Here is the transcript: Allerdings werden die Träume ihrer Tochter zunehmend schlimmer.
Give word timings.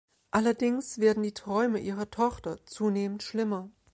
Allerdings 0.31 0.97
werden 0.97 1.21
die 1.21 1.35
Träume 1.35 1.77
ihrer 1.77 2.09
Tochter 2.09 2.65
zunehmend 2.65 3.21
schlimmer. 3.21 3.69